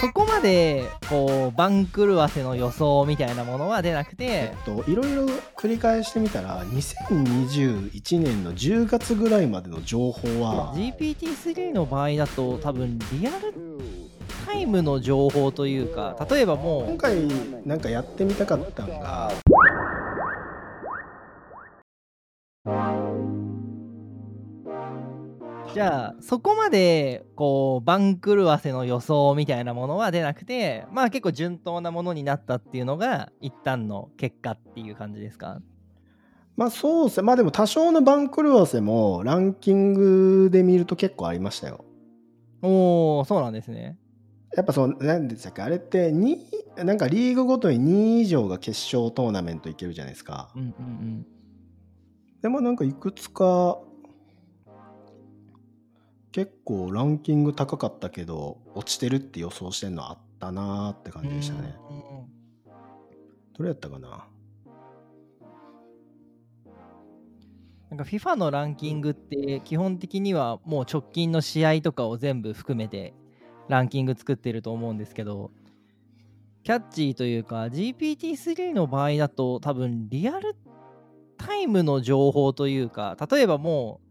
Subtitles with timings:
[0.00, 5.26] そこまでこう番狂わせの予想みたいなものは出なくてえっといろいろ
[5.56, 13.54] 繰り返してみたら2021年の10月ぐらいまでの情報は GPT-3 の場合だと多分リアル
[14.46, 17.16] タイムの情報というか例えばもう今回
[17.64, 19.32] なんかやってみたかったのが
[25.76, 35.60] じゃあそこまでこう番狂わせの予想みたいなものは出なくてまあ結構順当なものになったっていうのが一旦の結果っていう感じですか？
[36.56, 37.24] まあそうですね。
[37.24, 41.84] まあでも多少の番狂わせもランキングで見ると結構ありましたよ。
[42.62, 43.98] おおそうなんですね。
[44.56, 51.26] やっぱそう何でしたっけあれって2なんかリーグごとに2位以上が決勝トーナメントいけるじゃないですか、うんうんうん。
[52.40, 53.78] でもなんかいくつか
[56.36, 61.74] 結構ランキング高かったけど落ちてるって予想してんのあったなーって感じでしたね。
[61.88, 62.26] うんうんうん
[63.56, 64.28] どれやったかな？
[67.88, 73.14] なんか FIFA のランキングって基本的にはもう直近の試合とかを全部含めて
[73.70, 75.50] ランキング作ってると思うんですけど
[76.64, 80.54] キャッチーというか GPT-3 の場合だと多分リアル
[81.38, 84.05] タイムの情報というか例えばもう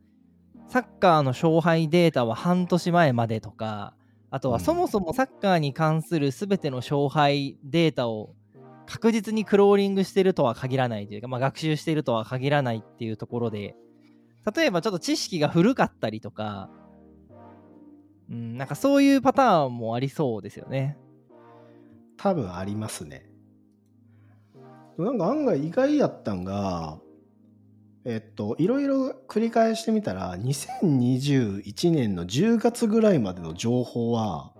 [0.67, 3.94] サッカーの勝敗データは半年前までとか
[4.31, 8.35] あとはうんそもそもサッカーに関する全ての勝敗データを
[8.86, 13.75] 確実にクローリングしてるとは限らないというか、まあ、学習してるとは限らないっていうところで
[14.55, 16.69] 例えばちょっと知識が古かったりとか、
[18.30, 20.97] うん、なんかそういうパターンもありそうですよね。
[22.17, 23.30] 多分ありますね。
[24.97, 26.99] なんか案外意外やったんが
[28.06, 34.53] えっといろいろ繰り返してみたら2021年の10月ぐらいまでの情報は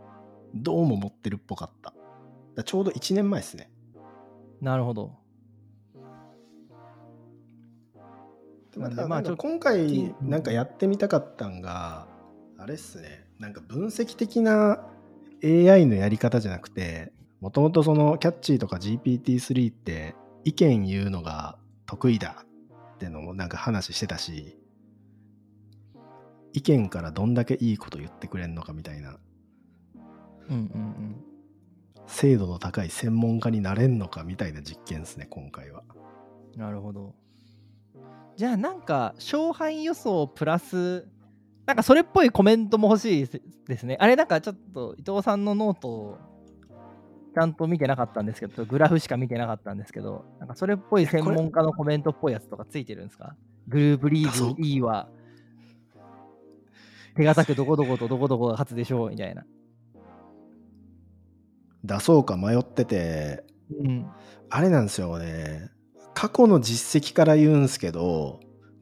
[0.56, 1.94] どうも持ってるっぽかった。
[2.56, 3.70] だちょうど1年前ですね。
[4.62, 5.14] なるほど。
[8.78, 12.08] まなんでまあ今回うんなんかやってみたかったんが、
[12.58, 14.88] あれっすねなんか分析的な
[15.44, 22.44] AI のやり方じゃなくてもともとそのキャッチーとか GPT-3 って意見言うのが得意だ
[22.96, 24.58] ってのもなんか話してたし
[26.54, 29.18] 意見からどんだけいいこと言ってくれんのかみたいな
[30.50, 31.16] うんうんうん。
[32.08, 35.84] 精度の高い専門家になれんのかみたいな実験ですね今回は。
[36.56, 37.16] なるほど。
[38.38, 41.08] じゃあなんか勝敗予想プラス
[41.66, 43.28] なんかそれっぽいコメントも欲しい
[43.68, 43.98] ですね。
[44.00, 46.18] あれなんかちょっと伊藤さんのノートを
[47.36, 53.36] ちゃんと見てなかったんですけど、グラフしか見てなかったんですけど、なんかそれっぽい専門家のコメントっぽいやつとかついてるんですか？
[53.68, 55.10] グループリーグ E は
[57.18, 59.44] 手堅くどこどことどこどこが勝つでしょうみたいな。
[61.84, 63.44] 出そうか迷ってて
[63.80, 64.10] うん。
[64.50, 65.70] あれなんですよね。
[66.14, 68.40] 過去の実績から言うんすけど、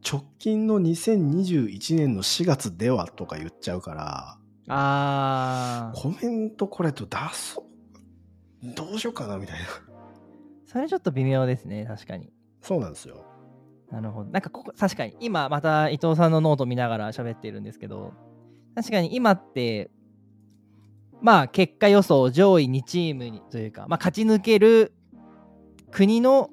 [0.08, 4.38] 直近の2021年の4月ではとか言っちゃうから、
[4.68, 7.63] あー、コメントこれと出そう。
[8.64, 9.66] どうしようかなみたいな。
[10.66, 12.32] それちょっと微妙ですね、確かに。
[12.62, 13.26] そうなんですよ。
[13.92, 14.32] なるほど。
[14.32, 18.14] なんかここ、確かに、今また伊藤さんのノート見ながら喋ってるんですけど、
[18.76, 19.92] 確かに今って、
[21.22, 24.94] まあ結果予想上位2チームにというか、まあ勝ち抜ける
[25.92, 26.50] 国の、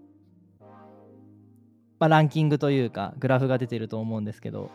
[1.98, 4.70] まあ、ランキングというか、グラフが出てると思うんですけど、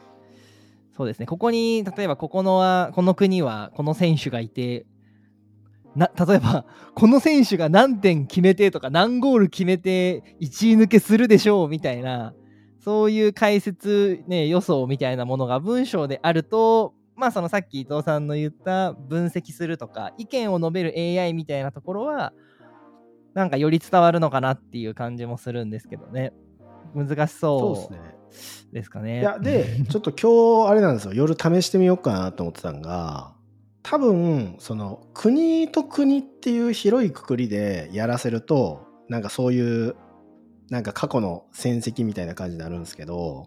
[0.98, 4.88] そうですね、ここに、例えばここのは、この国はこの選手がいて、
[5.96, 12.34] な例えば、この選手が何点決めてとか、何ゴール決めて1位抜けするでしょうみたいな、
[12.80, 22.34] そういう解説、ね、予想みたいなものが文章であると、まあそのさっき伊藤さんの言った分析するとか、意見を述べる AI みたいなところは、
[23.34, 26.34] なんかより伝わるのかなっていう感じもするんですけどね。
[26.94, 27.96] 難しそうそ
[28.72, 29.20] ですかね。
[29.20, 31.14] いや、で、ちょっと今日、あれなんですよ。
[31.14, 33.35] 夜試してみようかなと思ってたんが、
[33.88, 39.96] 多分、その、国と国っていう広いくくりでやらせると、なんかそういう、
[40.72, 43.46] なんか過去の戦績みたいな感じになるんですけど、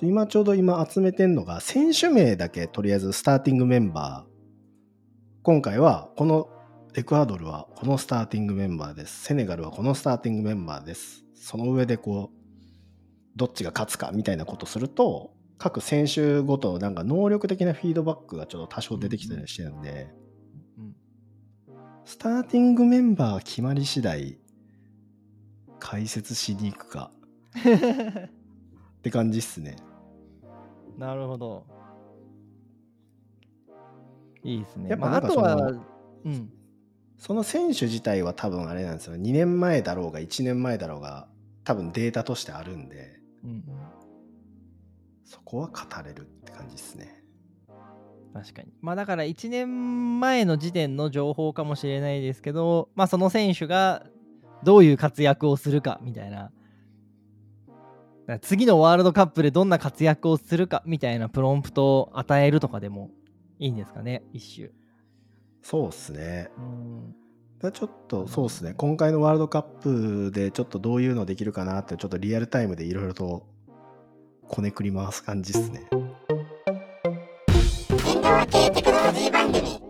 [0.00, 5.42] 今ちょうど今集めてんのが、選手名だけとりあえずスターティングメンバー。
[5.42, 6.48] 今回は、この
[6.94, 9.24] エクアドルはこのスターティングメンバーです。
[9.24, 11.26] セネガルはこのスターティングメンバーです。
[11.34, 12.38] その上でこう、
[13.36, 20.28] どっちが勝つかみたいなことすると各選手ごとのなんか能力的なフィードバックがちょっと多少出てきたりしてるんで、うん
[22.04, 24.38] スターティングメンバー決まり次第
[25.78, 27.10] 解説しに行くか
[27.58, 29.76] って感じっすね。
[30.96, 31.66] なるほど。
[34.42, 34.88] いいですね。
[34.88, 35.84] やっぱまあ、あとなんかそのは、
[36.24, 36.52] うん。
[37.18, 41.28] その選手自体は多分あれなんですよ2年前だろうが1年前だろうが
[41.64, 43.62] 多分データとしてあるんでうんうん、
[45.28, 47.22] そこは語れるって感じですね
[48.32, 48.68] 確かに。
[48.80, 54.06] まあだから1年前の時点の情報かもしれないですけど、まあその選手が
[54.62, 56.50] どういう活躍をするかみたいな。
[58.42, 63.10] 次のワールドカップでどんな活躍をするかみたいなプロンプトを与えるとかでも
[63.58, 64.70] いいんですかね、一種。
[65.62, 67.14] そうっすねうん。
[67.58, 73.46] だちょっとそうっすね今回のワールドカップでちょっとどういうのできるかなってちょっとリアルタイムでいろいろと
[74.48, 75.82] こねくり回す感じっすね。
[77.90, 79.87] 電動系テクノロジー番組。